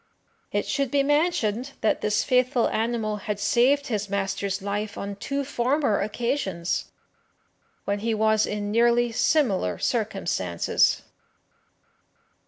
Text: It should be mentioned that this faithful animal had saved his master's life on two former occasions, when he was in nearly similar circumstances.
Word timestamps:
It 0.51 0.65
should 0.65 0.89
be 0.89 1.03
mentioned 1.03 1.73
that 1.81 2.01
this 2.01 2.23
faithful 2.23 2.67
animal 2.69 3.17
had 3.17 3.39
saved 3.39 3.85
his 3.85 4.09
master's 4.09 4.59
life 4.59 4.97
on 4.97 5.15
two 5.15 5.43
former 5.45 5.99
occasions, 6.01 6.85
when 7.85 7.99
he 7.99 8.15
was 8.15 8.47
in 8.47 8.71
nearly 8.71 9.11
similar 9.11 9.77
circumstances. 9.77 11.03